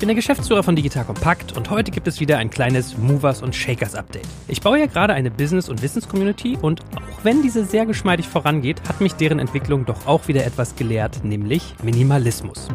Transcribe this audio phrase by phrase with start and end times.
[0.00, 3.42] Ich bin der Geschäftsführer von Digital Compact und heute gibt es wieder ein kleines Movers
[3.42, 4.26] und Shakers Update.
[4.48, 8.80] Ich baue ja gerade eine Business- und Wissenscommunity und auch wenn diese sehr geschmeidig vorangeht,
[8.88, 12.68] hat mich deren Entwicklung doch auch wieder etwas gelehrt, nämlich Minimalismus.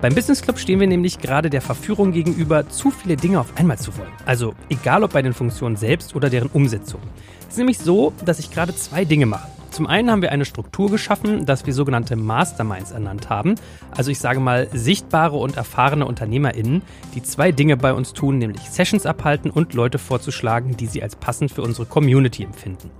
[0.00, 3.78] Beim Business Club stehen wir nämlich gerade der Verführung gegenüber, zu viele Dinge auf einmal
[3.78, 4.12] zu wollen.
[4.24, 7.02] Also egal ob bei den Funktionen selbst oder deren Umsetzung.
[7.40, 9.48] Es ist nämlich so, dass ich gerade zwei Dinge mache.
[9.74, 13.56] Zum einen haben wir eine Struktur geschaffen, das wir sogenannte Masterminds ernannt haben.
[13.90, 16.82] Also ich sage mal sichtbare und erfahrene UnternehmerInnen,
[17.16, 21.16] die zwei Dinge bei uns tun, nämlich Sessions abhalten und Leute vorzuschlagen, die sie als
[21.16, 22.92] passend für unsere Community empfinden.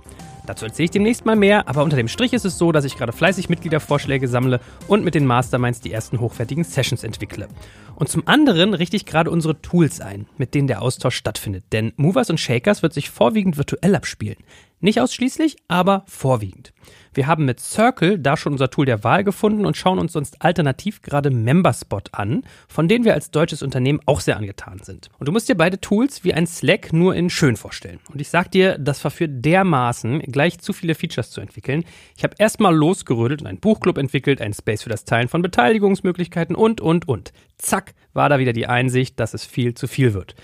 [0.45, 2.97] Dazu erzähle ich demnächst mal mehr, aber unter dem Strich ist es so, dass ich
[2.97, 7.47] gerade fleißig Mitgliedervorschläge sammle und mit den Masterminds die ersten hochwertigen Sessions entwickle.
[7.95, 11.63] Und zum anderen richte ich gerade unsere Tools ein, mit denen der Austausch stattfindet.
[11.71, 14.37] Denn Movers und Shakers wird sich vorwiegend virtuell abspielen.
[14.79, 16.73] Nicht ausschließlich, aber vorwiegend.
[17.15, 20.41] Wir haben mit Circle da schon unser Tool der Wahl gefunden und schauen uns sonst
[20.41, 25.09] alternativ gerade Memberspot an, von denen wir als deutsches Unternehmen auch sehr angetan sind.
[25.17, 27.99] Und du musst dir beide Tools wie ein Slack nur in schön vorstellen.
[28.11, 31.85] Und ich sag dir, das verführt dermaßen, gleich zu viele Features zu entwickeln.
[32.17, 36.55] Ich habe erstmal losgerödelt und einen Buchclub entwickelt, einen Space für das Teilen von Beteiligungsmöglichkeiten
[36.55, 37.31] und, und, und.
[37.57, 40.35] Zack, war da wieder die Einsicht, dass es viel zu viel wird.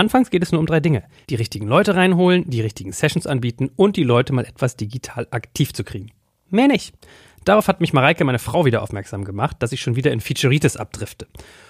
[0.00, 1.02] Anfangs geht es nur um drei Dinge.
[1.28, 5.74] Die richtigen Leute reinholen, die richtigen Sessions anbieten und die Leute mal etwas digital aktiv
[5.74, 6.10] zu kriegen.
[6.48, 6.94] Mehr nicht.
[7.44, 10.78] Darauf hat mich Mareike, meine Frau, wieder aufmerksam gemacht, dass ich schon wieder in Featureitis
[10.78, 11.26] abdrifte.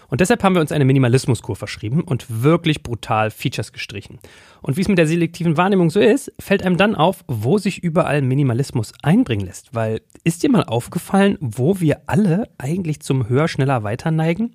[0.06, 4.20] Und deshalb haben wir uns eine Minimalismuskur verschrieben und wirklich brutal Features gestrichen.
[4.62, 7.82] Und wie es mit der selektiven Wahrnehmung so ist, fällt einem dann auf, wo sich
[7.82, 9.74] überall Minimalismus einbringen lässt.
[9.74, 14.54] Weil ist dir mal aufgefallen, wo wir alle eigentlich zum höher, schneller, weiter neigen?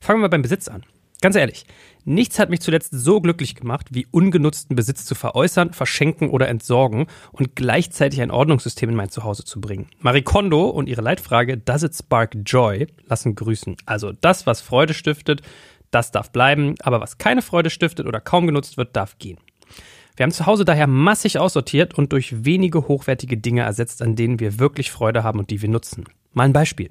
[0.00, 0.82] Fangen wir beim Besitz an.
[1.26, 1.66] Ganz ehrlich,
[2.04, 7.08] nichts hat mich zuletzt so glücklich gemacht, wie ungenutzten Besitz zu veräußern, verschenken oder entsorgen
[7.32, 9.88] und gleichzeitig ein Ordnungssystem in mein Zuhause zu bringen.
[9.98, 13.76] Marie Kondo und ihre Leitfrage Does it spark joy lassen grüßen.
[13.86, 15.42] Also das, was Freude stiftet,
[15.90, 19.38] das darf bleiben, aber was keine Freude stiftet oder kaum genutzt wird, darf gehen.
[20.14, 24.38] Wir haben zu Hause daher massig aussortiert und durch wenige hochwertige Dinge ersetzt, an denen
[24.38, 26.04] wir wirklich Freude haben und die wir nutzen.
[26.34, 26.90] Mal ein Beispiel.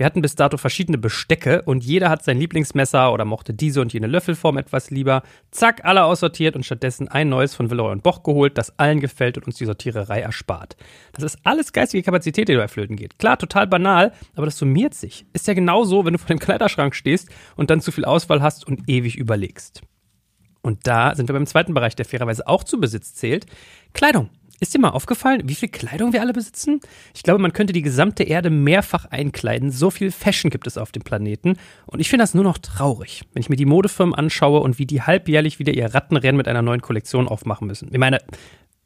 [0.00, 3.92] Wir hatten bis dato verschiedene Bestecke und jeder hat sein Lieblingsmesser oder mochte diese und
[3.92, 5.22] jene Löffelform etwas lieber.
[5.50, 9.36] Zack, alle aussortiert und stattdessen ein neues von Villeroy und Boch geholt, das allen gefällt
[9.36, 10.78] und uns die Sortiererei erspart.
[11.12, 13.18] Das ist alles geistige Kapazität, die dabei flöten geht.
[13.18, 15.26] Klar, total banal, aber das summiert sich.
[15.34, 18.66] Ist ja genauso, wenn du vor dem Kleiderschrank stehst und dann zu viel Auswahl hast
[18.66, 19.82] und ewig überlegst.
[20.62, 23.44] Und da sind wir beim zweiten Bereich, der fairerweise auch zu Besitz zählt.
[23.92, 24.30] Kleidung.
[24.62, 26.80] Ist dir mal aufgefallen, wie viel Kleidung wir alle besitzen?
[27.14, 29.70] Ich glaube, man könnte die gesamte Erde mehrfach einkleiden.
[29.70, 31.56] So viel Fashion gibt es auf dem Planeten.
[31.86, 34.84] Und ich finde das nur noch traurig, wenn ich mir die Modefirmen anschaue und wie
[34.84, 37.88] die halbjährlich wieder ihr Rattenrennen mit einer neuen Kollektion aufmachen müssen.
[37.90, 38.18] Ich meine,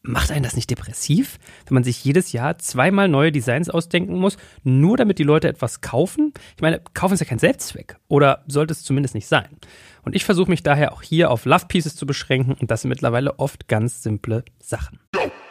[0.03, 4.37] macht einen das nicht depressiv, wenn man sich jedes Jahr zweimal neue Designs ausdenken muss,
[4.63, 6.33] nur damit die Leute etwas kaufen?
[6.55, 7.97] Ich meine, kaufen ist ja kein Selbstzweck.
[8.07, 9.49] Oder sollte es zumindest nicht sein.
[10.05, 12.91] Und ich versuche mich daher auch hier auf Love Pieces zu beschränken und das sind
[12.91, 15.01] mittlerweile oft ganz simple Sachen.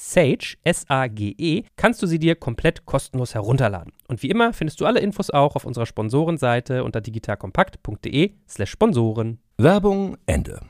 [0.00, 3.92] Sage, S-A-G-E, kannst du sie dir komplett kostenlos herunterladen.
[4.06, 9.40] Und wie immer findest du alle Infos auch auf unserer Sponsorenseite unter digitalkompakt.de slash Sponsoren.
[9.56, 10.60] Werbung Ende.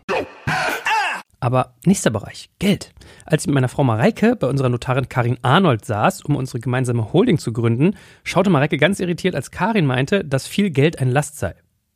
[1.41, 2.95] Aber nächster Bereich, Geld.
[3.27, 7.13] Als ich mit meiner Frau Mareike bei unserer Notarin Karin Arnold saß, um unsere gemeinsame
[7.13, 11.39] Holding zu gründen, schaute Mareike ganz irritiert, als Karin meinte, dass viel Geld ein Last
[11.39, 11.55] sei.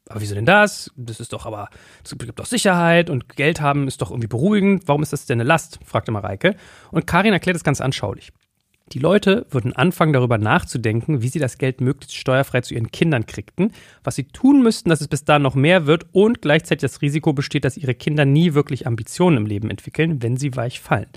[0.09, 0.91] Aber wieso denn das?
[0.97, 1.69] Das ist doch aber,
[2.05, 4.87] es gibt doch Sicherheit und Geld haben ist doch irgendwie beruhigend.
[4.87, 5.79] Warum ist das denn eine Last?
[5.85, 6.57] fragte Mareike.
[6.91, 8.33] Und Karin erklärt es ganz anschaulich.
[8.93, 13.25] Die Leute würden anfangen, darüber nachzudenken, wie sie das Geld möglichst steuerfrei zu ihren Kindern
[13.27, 13.73] kriegten,
[14.05, 17.33] was sie tun müssten, dass es bis dahin noch mehr wird und gleichzeitig das Risiko
[17.33, 21.09] besteht, dass ihre Kinder nie wirklich Ambitionen im Leben entwickeln, wenn sie weich fallen.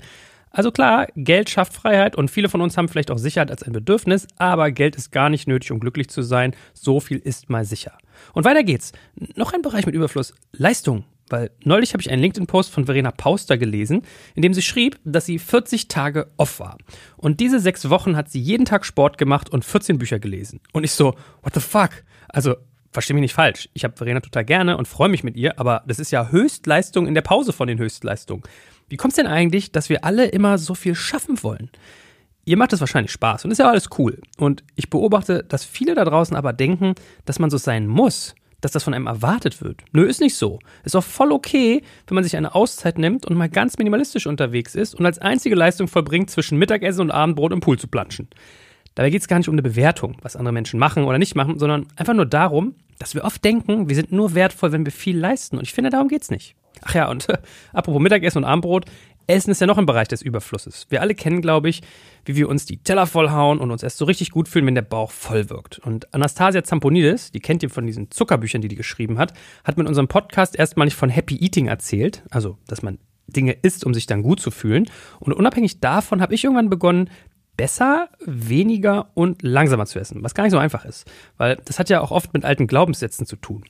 [0.56, 3.74] Also klar, Geld schafft Freiheit und viele von uns haben vielleicht auch Sicherheit als ein
[3.74, 6.56] Bedürfnis, aber Geld ist gar nicht nötig, um glücklich zu sein.
[6.72, 7.92] So viel ist mal sicher.
[8.32, 8.92] Und weiter geht's.
[9.34, 10.32] Noch ein Bereich mit Überfluss.
[10.52, 11.04] Leistung.
[11.28, 14.00] Weil neulich habe ich einen LinkedIn-Post von Verena Pauster gelesen,
[14.34, 16.78] in dem sie schrieb, dass sie 40 Tage off war.
[17.18, 20.60] Und diese sechs Wochen hat sie jeden Tag Sport gemacht und 14 Bücher gelesen.
[20.72, 21.90] Und ich so, what the fuck?
[22.28, 22.54] Also,
[22.92, 23.68] verstehe mich nicht falsch.
[23.74, 27.06] Ich habe Verena total gerne und freue mich mit ihr, aber das ist ja Höchstleistung
[27.06, 28.42] in der Pause von den Höchstleistungen.
[28.88, 31.70] Wie kommt es denn eigentlich, dass wir alle immer so viel schaffen wollen?
[32.44, 34.20] Ihr macht es wahrscheinlich Spaß und ist ja alles cool.
[34.38, 36.94] Und ich beobachte, dass viele da draußen aber denken,
[37.24, 39.82] dass man so sein muss, dass das von einem erwartet wird.
[39.92, 40.60] Nö, ist nicht so.
[40.84, 44.76] Ist auch voll okay, wenn man sich eine Auszeit nimmt und mal ganz minimalistisch unterwegs
[44.76, 48.28] ist und als einzige Leistung vollbringt, zwischen Mittagessen und Abendbrot im Pool zu planschen.
[48.94, 51.58] Dabei geht es gar nicht um eine Bewertung, was andere Menschen machen oder nicht machen,
[51.58, 55.18] sondern einfach nur darum, dass wir oft denken, wir sind nur wertvoll, wenn wir viel
[55.18, 55.58] leisten.
[55.58, 56.54] Und ich finde, darum geht's nicht.
[56.82, 57.38] Ach ja, und äh,
[57.72, 58.86] apropos Mittagessen und Abendbrot,
[59.28, 60.86] Essen ist ja noch im Bereich des Überflusses.
[60.88, 61.82] Wir alle kennen, glaube ich,
[62.24, 64.82] wie wir uns die Teller vollhauen und uns erst so richtig gut fühlen, wenn der
[64.82, 65.80] Bauch voll wirkt.
[65.80, 69.32] Und Anastasia Zamponidis, die kennt ihr von diesen Zuckerbüchern, die die geschrieben hat,
[69.64, 73.84] hat mit unserem Podcast erstmal nicht von Happy Eating erzählt, also dass man Dinge isst,
[73.84, 74.86] um sich dann gut zu fühlen.
[75.18, 77.10] Und unabhängig davon habe ich irgendwann begonnen,
[77.56, 81.88] besser, weniger und langsamer zu essen, was gar nicht so einfach ist, weil das hat
[81.88, 83.64] ja auch oft mit alten Glaubenssätzen zu tun.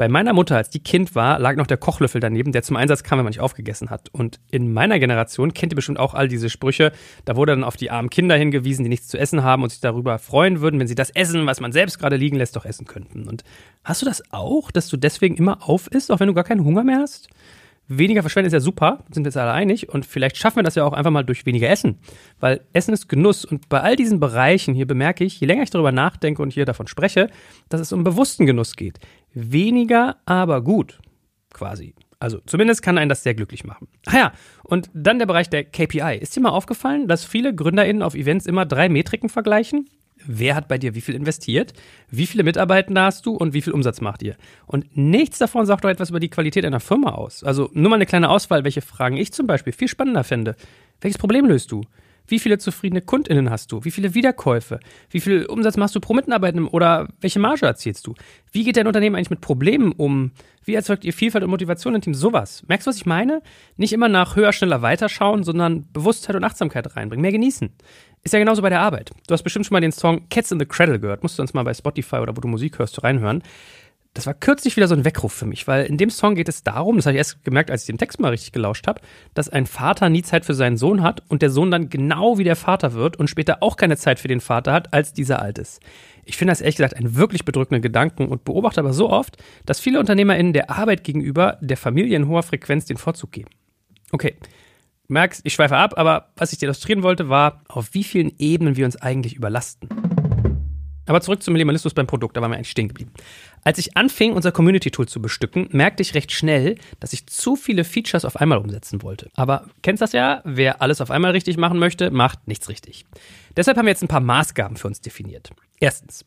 [0.00, 3.02] Bei meiner Mutter, als die Kind war, lag noch der Kochlöffel daneben, der zum Einsatz
[3.02, 4.08] kam, wenn man nicht aufgegessen hat.
[4.12, 6.92] Und in meiner Generation kennt ihr bestimmt auch all diese Sprüche.
[7.26, 9.80] Da wurde dann auf die armen Kinder hingewiesen, die nichts zu essen haben und sich
[9.80, 12.86] darüber freuen würden, wenn sie das essen, was man selbst gerade liegen lässt, doch essen
[12.86, 13.28] könnten.
[13.28, 13.44] Und
[13.84, 16.64] hast du das auch, dass du deswegen immer auf isst, auch wenn du gar keinen
[16.64, 17.28] Hunger mehr hast?
[17.90, 19.88] weniger verschwenden ist ja super, sind wir uns alle einig.
[19.88, 21.98] Und vielleicht schaffen wir das ja auch einfach mal durch weniger Essen.
[22.38, 23.44] Weil Essen ist Genuss.
[23.44, 26.64] Und bei all diesen Bereichen hier bemerke ich, je länger ich darüber nachdenke und hier
[26.64, 27.28] davon spreche,
[27.68, 29.00] dass es um bewussten Genuss geht.
[29.32, 30.98] Weniger, aber gut.
[31.52, 31.94] Quasi.
[32.18, 33.88] Also zumindest kann einen das sehr glücklich machen.
[34.06, 34.32] Ah ja,
[34.62, 36.18] und dann der Bereich der KPI.
[36.20, 39.88] Ist dir mal aufgefallen, dass viele GründerInnen auf Events immer drei Metriken vergleichen?
[40.26, 41.72] wer hat bei dir wie viel investiert,
[42.10, 44.36] wie viele Mitarbeitende hast du und wie viel Umsatz macht ihr.
[44.66, 47.44] Und nichts davon sagt doch etwas über die Qualität einer Firma aus.
[47.44, 50.56] Also nur mal eine kleine Auswahl, welche Fragen ich zum Beispiel viel spannender fände.
[51.00, 51.82] Welches Problem löst du?
[52.26, 53.84] Wie viele zufriedene KundInnen hast du?
[53.84, 54.80] Wie viele Wiederkäufe?
[55.10, 58.14] Wie viel Umsatz machst du pro Mitarbeitenden oder welche Marge erzielst du?
[58.52, 60.32] Wie geht dein Unternehmen eigentlich mit Problemen um?
[60.64, 62.14] Wie erzeugt ihr Vielfalt und Motivation im Team?
[62.14, 62.62] Sowas.
[62.68, 63.42] Merkst du, was ich meine?
[63.76, 67.22] Nicht immer nach höher, schneller weiterschauen, sondern Bewusstheit und Achtsamkeit reinbringen.
[67.22, 67.70] Mehr genießen.
[68.22, 69.10] Ist ja genauso bei der Arbeit.
[69.26, 71.22] Du hast bestimmt schon mal den Song Cats in the Cradle gehört.
[71.22, 73.42] Musst du uns mal bei Spotify oder wo du Musik hörst reinhören.
[74.12, 76.64] Das war kürzlich wieder so ein Weckruf für mich, weil in dem Song geht es
[76.64, 79.00] darum, das habe ich erst gemerkt, als ich den Text mal richtig gelauscht habe,
[79.34, 82.42] dass ein Vater nie Zeit für seinen Sohn hat und der Sohn dann genau wie
[82.42, 85.58] der Vater wird und später auch keine Zeit für den Vater hat, als dieser alt
[85.58, 85.80] ist.
[86.24, 89.78] Ich finde das ehrlich gesagt einen wirklich bedrückenden Gedanken und beobachte aber so oft, dass
[89.78, 93.50] viele UnternehmerInnen der Arbeit gegenüber der Familie in hoher Frequenz den Vorzug geben.
[94.10, 94.34] Okay,
[95.06, 98.76] merkst, ich schweife ab, aber was ich dir illustrieren wollte, war, auf wie vielen Ebenen
[98.76, 99.88] wir uns eigentlich überlasten.
[101.06, 103.12] Aber zurück zum Minimalismus beim Produkt, da waren wir eigentlich stehen geblieben.
[103.64, 107.84] Als ich anfing, unser Community-Tool zu bestücken, merkte ich recht schnell, dass ich zu viele
[107.84, 109.30] Features auf einmal umsetzen wollte.
[109.34, 113.04] Aber kennst das ja, wer alles auf einmal richtig machen möchte, macht nichts richtig.
[113.56, 115.50] Deshalb haben wir jetzt ein paar Maßgaben für uns definiert.
[115.80, 116.24] Erstens,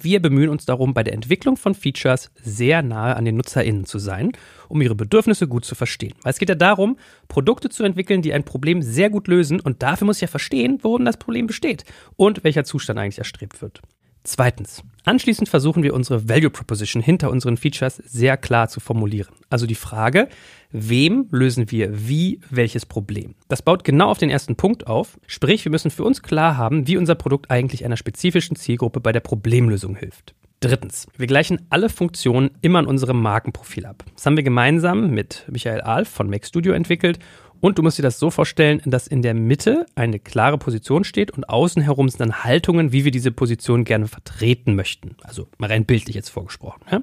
[0.00, 3.98] wir bemühen uns darum, bei der Entwicklung von Features sehr nahe an den NutzerInnen zu
[3.98, 4.32] sein,
[4.68, 6.14] um ihre Bedürfnisse gut zu verstehen.
[6.22, 6.98] Weil es geht ja darum,
[7.28, 10.78] Produkte zu entwickeln, die ein Problem sehr gut lösen und dafür muss ich ja verstehen,
[10.82, 11.84] worin das Problem besteht
[12.16, 13.80] und welcher Zustand eigentlich erstrebt wird.
[14.24, 14.82] Zweitens.
[15.04, 19.34] Anschließend versuchen wir unsere Value Proposition hinter unseren Features sehr klar zu formulieren.
[19.50, 20.28] Also die Frage,
[20.70, 23.34] wem lösen wir wie welches Problem?
[23.48, 25.18] Das baut genau auf den ersten Punkt auf.
[25.26, 29.10] Sprich, wir müssen für uns klar haben, wie unser Produkt eigentlich einer spezifischen Zielgruppe bei
[29.10, 30.34] der Problemlösung hilft.
[30.60, 34.04] Drittens, wir gleichen alle Funktionen immer in unserem Markenprofil ab.
[34.14, 37.18] Das haben wir gemeinsam mit Michael Ahl von Make Studio entwickelt
[37.62, 41.30] und du musst dir das so vorstellen, dass in der Mitte eine klare Position steht
[41.30, 45.14] und außen herum sind dann Haltungen, wie wir diese Position gerne vertreten möchten.
[45.22, 46.82] Also mal rein bildlich jetzt vorgesprochen.
[46.90, 47.02] Ja?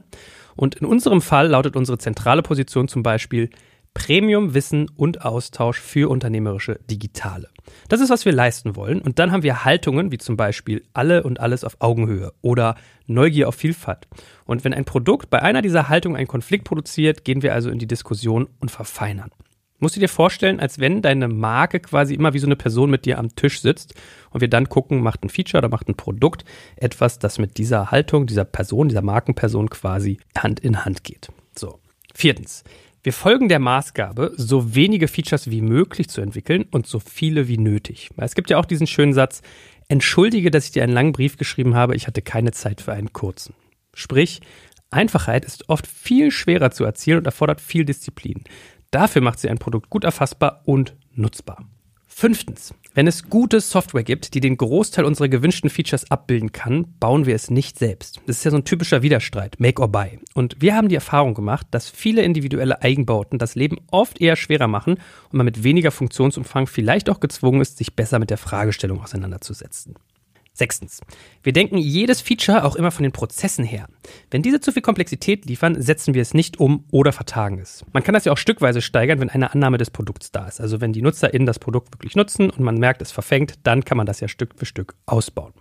[0.58, 3.50] Und in unserem Fall lautet unsere zentrale Position zum Beispiel
[3.94, 7.48] Premium Wissen und Austausch für unternehmerische Digitale.
[7.88, 9.02] Das ist, was wir leisten wollen.
[9.02, 12.76] Und dann haben wir Haltungen wie zum Beispiel alle und alles auf Augenhöhe oder
[13.08, 14.10] Neugier auf Vielfalt.
[14.44, 17.80] Und wenn ein Produkt bei einer dieser Haltungen einen Konflikt produziert, gehen wir also in
[17.80, 19.32] die Diskussion und verfeinern.
[19.80, 23.06] Musst du dir vorstellen, als wenn deine Marke quasi immer wie so eine Person mit
[23.06, 23.96] dir am Tisch sitzt
[24.30, 26.44] und wir dann gucken, macht ein Feature oder macht ein Produkt
[26.76, 31.30] etwas, das mit dieser Haltung, dieser Person, dieser Markenperson quasi Hand in Hand geht.
[31.58, 31.80] So.
[32.14, 32.64] Viertens.
[33.02, 37.58] Wir folgen der Maßgabe, so wenige Features wie möglich zu entwickeln und so viele wie
[37.58, 38.10] nötig.
[38.18, 39.42] Es gibt ja auch diesen schönen Satz,
[39.88, 43.14] entschuldige, dass ich dir einen langen Brief geschrieben habe, ich hatte keine Zeit für einen
[43.14, 43.54] kurzen.
[43.94, 44.42] Sprich,
[44.92, 48.44] Einfachheit ist oft viel schwerer zu erzielen und erfordert viel Disziplin.
[48.92, 51.66] Dafür macht sie ein Produkt gut erfassbar und nutzbar.
[52.08, 52.74] Fünftens.
[52.96, 57.36] Wenn es gute Software gibt, die den Großteil unserer gewünschten Features abbilden kann, bauen wir
[57.36, 58.20] es nicht selbst.
[58.26, 60.20] Das ist ja so ein typischer Widerstreit, Make or Buy.
[60.34, 64.68] Und wir haben die Erfahrung gemacht, dass viele individuelle Eigenbauten das Leben oft eher schwerer
[64.68, 69.02] machen und man mit weniger Funktionsumfang vielleicht auch gezwungen ist, sich besser mit der Fragestellung
[69.02, 69.96] auseinanderzusetzen.
[70.60, 71.02] Sechstens.
[71.42, 73.88] Wir denken jedes Feature auch immer von den Prozessen her.
[74.30, 77.84] Wenn diese zu viel Komplexität liefern, setzen wir es nicht um oder vertagen es.
[77.94, 80.62] Man kann das ja auch stückweise steigern, wenn eine Annahme des Produkts da ist.
[80.62, 83.98] Also wenn die NutzerInnen das Produkt wirklich nutzen und man merkt, es verfängt, dann kann
[83.98, 85.54] man das ja Stück für Stück ausbauen.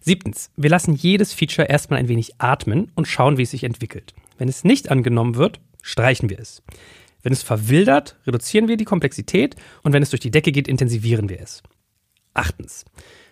[0.00, 0.50] Siebtens.
[0.56, 4.14] Wir lassen jedes Feature erstmal ein wenig atmen und schauen, wie es sich entwickelt.
[4.36, 6.62] Wenn es nicht angenommen wird, streichen wir es.
[7.22, 11.28] Wenn es verwildert, reduzieren wir die Komplexität und wenn es durch die Decke geht, intensivieren
[11.28, 11.62] wir es.
[12.34, 12.84] Achtens.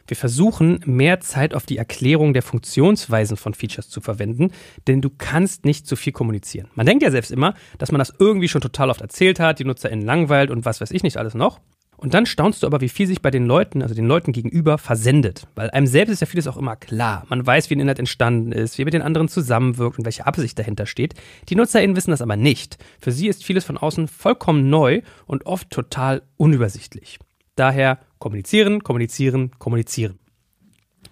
[0.06, 4.50] Wir versuchen, mehr Zeit auf die Erklärung der Funktionsweisen von Features zu verwenden,
[4.87, 6.68] denn du kannst nicht zu viel kommunizieren.
[6.75, 9.64] Man denkt ja selbst immer, dass man das irgendwie schon total oft erzählt hat, die
[9.64, 11.61] NutzerInnen langweilt und was weiß ich nicht alles noch.
[12.02, 14.76] Und dann staunst du aber, wie viel sich bei den Leuten, also den Leuten gegenüber,
[14.76, 15.47] versendet.
[15.54, 17.25] Weil einem selbst ist ja vieles auch immer klar.
[17.28, 20.26] Man weiß, wie ein Inhalt entstanden ist, wie er mit den anderen zusammenwirkt und welche
[20.26, 21.14] Absicht dahinter steht.
[21.49, 22.76] Die NutzerInnen wissen das aber nicht.
[23.00, 27.21] Für sie ist vieles von außen vollkommen neu und oft total unübersichtlich.
[27.54, 30.21] Daher kommunizieren, kommunizieren, kommunizieren.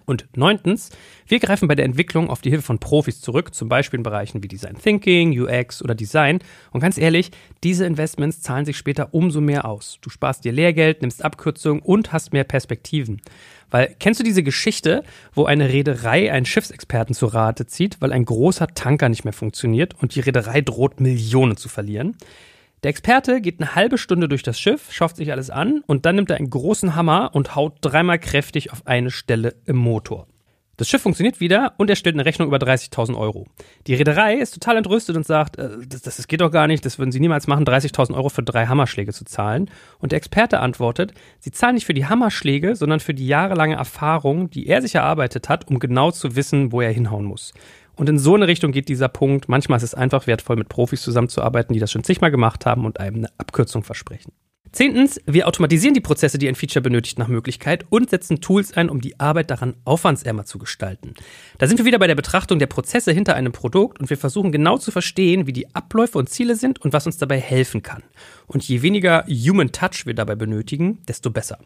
[0.05, 0.91] Und neuntens,
[1.27, 4.41] wir greifen bei der Entwicklung auf die Hilfe von Profis zurück, zum Beispiel in Bereichen
[4.41, 6.39] wie Design Thinking, UX oder Design.
[6.71, 7.31] Und ganz ehrlich,
[7.65, 9.97] diese Investments zahlen sich später umso mehr aus.
[9.99, 13.21] Du sparst dir Lehrgeld, nimmst Abkürzungen und hast mehr Perspektiven.
[13.69, 15.03] Weil, kennst du diese Geschichte,
[15.33, 19.95] wo eine Reederei einen Schiffsexperten zu Rate zieht, weil ein großer Tanker nicht mehr funktioniert
[20.01, 22.15] und die Reederei droht, Millionen zu verlieren?
[22.83, 26.15] Der Experte geht eine halbe Stunde durch das Schiff, schaut sich alles an und dann
[26.15, 30.25] nimmt er einen großen Hammer und haut dreimal kräftig auf eine Stelle im Motor.
[30.77, 33.45] Das Schiff funktioniert wieder und er stellt eine Rechnung über 30.000 Euro.
[33.85, 36.97] Die Reederei ist total entrüstet und sagt, äh, das, das geht doch gar nicht, das
[36.97, 39.69] würden sie niemals machen, 30.000 Euro für drei Hammerschläge zu zahlen.
[39.99, 44.49] Und der Experte antwortet, sie zahlen nicht für die Hammerschläge, sondern für die jahrelange Erfahrung,
[44.49, 47.53] die er sich erarbeitet hat, um genau zu wissen, wo er hinhauen muss.
[48.01, 49.47] Und in so eine Richtung geht dieser Punkt.
[49.47, 52.99] Manchmal ist es einfach wertvoll, mit Profis zusammenzuarbeiten, die das schon zigmal gemacht haben und
[52.99, 54.31] einem eine Abkürzung versprechen.
[54.71, 58.89] Zehntens, wir automatisieren die Prozesse, die ein Feature benötigt, nach Möglichkeit und setzen Tools ein,
[58.89, 61.13] um die Arbeit daran aufwandsärmer zu gestalten.
[61.59, 64.51] Da sind wir wieder bei der Betrachtung der Prozesse hinter einem Produkt und wir versuchen
[64.51, 68.01] genau zu verstehen, wie die Abläufe und Ziele sind und was uns dabei helfen kann.
[68.47, 71.59] Und je weniger Human Touch wir dabei benötigen, desto besser.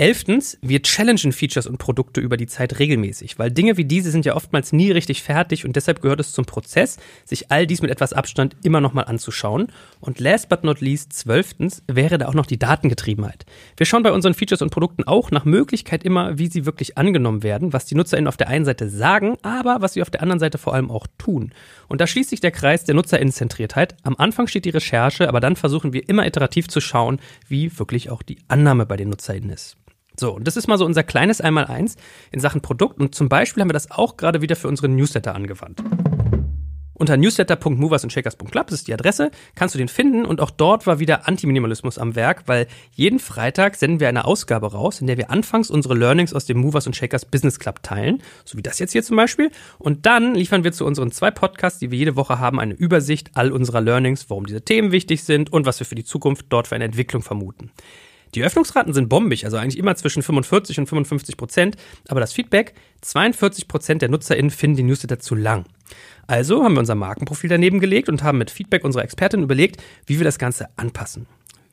[0.00, 4.24] Elftens, wir challengen Features und Produkte über die Zeit regelmäßig, weil Dinge wie diese sind
[4.24, 7.90] ja oftmals nie richtig fertig und deshalb gehört es zum Prozess, sich all dies mit
[7.90, 9.72] etwas Abstand immer nochmal anzuschauen.
[9.98, 13.44] Und last but not least, zwölftens, wäre da auch noch die Datengetriebenheit.
[13.76, 17.42] Wir schauen bei unseren Features und Produkten auch nach Möglichkeit immer, wie sie wirklich angenommen
[17.42, 20.38] werden, was die NutzerInnen auf der einen Seite sagen, aber was sie auf der anderen
[20.38, 21.52] Seite vor allem auch tun.
[21.88, 23.96] Und da schließt sich der Kreis der NutzerInnen-Zentriertheit.
[24.04, 28.10] Am Anfang steht die Recherche, aber dann versuchen wir immer iterativ zu schauen, wie wirklich
[28.10, 29.76] auch die Annahme bei den NutzerInnen ist.
[30.18, 31.96] So, und das ist mal so unser kleines Einmaleins
[32.32, 33.00] in Sachen Produkt.
[33.00, 35.82] Und zum Beispiel haben wir das auch gerade wieder für unseren Newsletter angewandt.
[36.98, 41.28] Unter newsletter.movers.shakers.club, das ist die Adresse, kannst du den finden und auch dort war wieder
[41.28, 45.70] Anti-Minimalismus am Werk, weil jeden Freitag senden wir eine Ausgabe raus, in der wir anfangs
[45.70, 49.04] unsere Learnings aus dem Movers und Shakers Business Club teilen, so wie das jetzt hier
[49.04, 52.58] zum Beispiel, und dann liefern wir zu unseren zwei Podcasts, die wir jede Woche haben,
[52.58, 56.04] eine Übersicht all unserer Learnings, warum diese Themen wichtig sind und was wir für die
[56.04, 57.70] Zukunft dort für eine Entwicklung vermuten.
[58.34, 61.76] Die Öffnungsraten sind bombig, also eigentlich immer zwischen 45 und 55 Prozent,
[62.08, 65.64] aber das Feedback, 42 Prozent der NutzerInnen finden die Newsletter zu lang.
[66.26, 70.18] Also haben wir unser Markenprofil daneben gelegt und haben mit Feedback unserer Expertin überlegt, wie
[70.18, 71.26] wir das Ganze anpassen.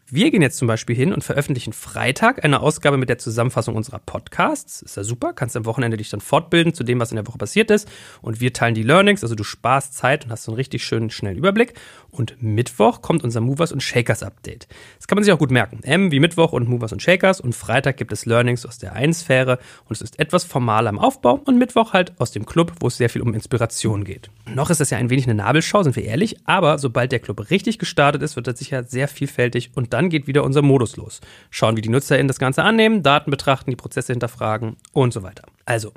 [0.07, 3.97] Wir gehen jetzt zum Beispiel hin und veröffentlichen Freitag eine Ausgabe mit der Zusammenfassung unserer
[3.97, 4.83] Podcasts.
[4.83, 7.39] Ist ja super, kannst am Wochenende dich dann fortbilden zu dem, was in der Woche
[7.39, 7.89] passiert ist.
[8.21, 11.09] Und wir teilen die Learnings, also du sparst Zeit und hast so einen richtig schönen,
[11.09, 11.73] schnellen Überblick.
[12.11, 14.67] Und Mittwoch kommt unser Movers und Shakers Update.
[14.99, 15.79] Das kann man sich auch gut merken.
[15.81, 17.41] M wie Mittwoch und Movers und Shakers.
[17.41, 19.57] Und Freitag gibt es Learnings aus der Einsphäre.
[19.89, 21.41] Und es ist etwas formaler im Aufbau.
[21.45, 24.29] Und Mittwoch halt aus dem Club, wo es sehr viel um Inspiration geht.
[24.53, 26.37] Noch ist das ja ein wenig eine Nabelschau, sind wir ehrlich.
[26.45, 30.27] Aber sobald der Club richtig gestartet ist, wird er sicher sehr vielfältig und dann geht
[30.27, 31.21] wieder unser Modus los.
[31.49, 35.43] Schauen, wie die NutzerInnen das Ganze annehmen, Daten betrachten, die Prozesse hinterfragen und so weiter.
[35.65, 35.91] Also,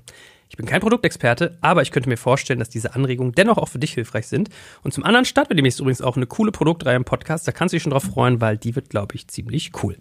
[0.51, 3.79] Ich bin kein Produktexperte, aber ich könnte mir vorstellen, dass diese Anregungen dennoch auch für
[3.79, 4.49] dich hilfreich sind.
[4.83, 7.47] Und zum anderen starten wir demnächst übrigens auch eine coole Produktreihe im Podcast.
[7.47, 9.97] Da kannst du dich schon drauf freuen, weil die wird, glaube ich, ziemlich cool.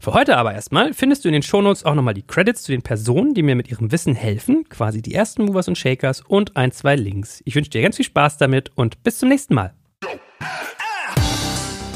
[0.00, 2.82] Für heute aber erstmal findest du in den Shownotes auch nochmal die Credits zu den
[2.82, 6.72] Personen, die mir mit ihrem Wissen helfen, quasi die ersten Movers und Shakers und ein,
[6.72, 7.42] zwei Links.
[7.44, 9.74] Ich wünsche dir ganz viel Spaß damit und bis zum nächsten Mal.